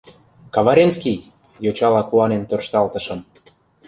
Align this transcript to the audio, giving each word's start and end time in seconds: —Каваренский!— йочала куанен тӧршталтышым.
—Каваренский!— 0.53 1.29
йочала 1.63 2.01
куанен 2.09 2.43
тӧршталтышым. 2.49 3.19